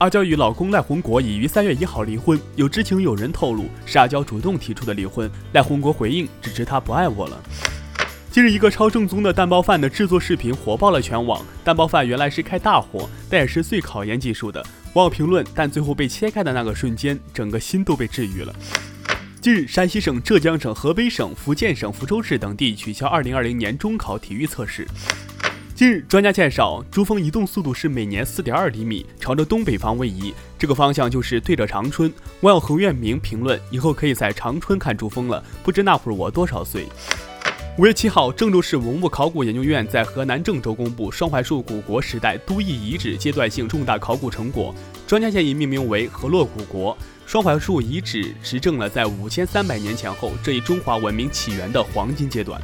[0.00, 5.30] 阿娇与老公赖宏国已于三月一号离婚，有知情友人透露是阿娇主动提出的离婚。
[5.54, 7.42] 赖宏国回应，只知他不爱我了。
[8.30, 11.42] 近日，一个超正宗的蛋包饭的制作视频火爆了全网。
[11.64, 14.62] 蛋包饭原来是开大火，但也是最考验技术的。
[14.92, 18.54] 网友评论，但最后被切开的那个瞬间，整个心都被治愈了。
[19.40, 24.86] 近日，山西省、浙江省、河北省、福建省福州市等地取消2020年中考体育测试。
[25.76, 32.10] 近日，专家介绍，珠峰移动速度是每年四点二厘米，朝着东北方位移，这个方向就是对着长春。
[32.40, 36.86] 网友侯愿明评论：以后可以在长春看珠峰了，不知那会儿我多少岁？
[37.76, 44.74] 五月七号，郑州市文物考古研究院在河南郑州公布双槐树古国时代都邑遗址阶段性重大考古成果，
[45.06, 46.96] 专家建议命名为河洛古国。
[47.26, 52.58] 双槐树遗址实证了在五千三百年前后这一中华文明起源的黄金阶段。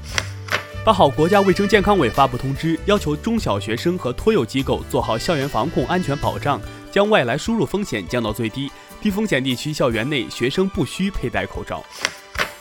[0.84, 6.60] 八号，国家卫生健康委发布通知，要求中小学生和托幼机构做好校园防控安全保障，
[6.90, 8.68] 将外来输入风险降到最低。
[9.00, 11.84] 低风险地区校园内学生不需佩戴口罩。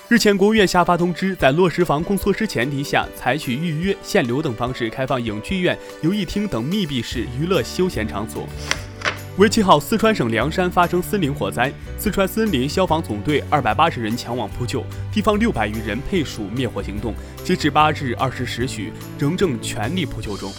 [0.08, 8.48] 日前，国务院下发通知，在落实防控措施前提下，采取预约、限流等方式开放影剧院、游艺厅等密闭式娱乐休闲场所。
[9.42, 17.12] 五月七号，四川省凉山发生森林火灾，四川森林消防总队二百八十人前往扑救，地方六百余人配属灭火行动。
[17.44, 20.54] 截至八日二十时许，仍正全力扑救中。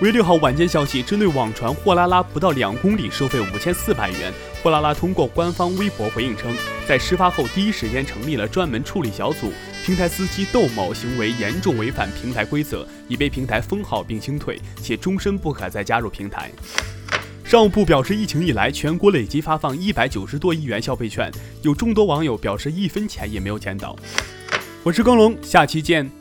[0.00, 6.54] 五月六号晚间消息，针对网传货拉拉不到两公里收费五千四百元，货拉拉通过官方微博回应称，
[6.86, 9.52] 在事发后第一时间成立了专门处理小组，
[9.84, 16.48] 平台司机窦某行为严重违反平台规则，已被平台封号并清退，且终身不可再加入平台。
[17.48, 21.32] 商务部表示，疫情以来，全国累计发放一百九十多亿元消费券，
[21.62, 23.96] 有众多网友表示一分钱也没有捡到。
[24.82, 26.17] 我是耕龙，下期见。